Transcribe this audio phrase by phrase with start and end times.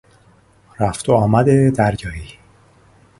[0.79, 2.29] رفت و آمد دریایی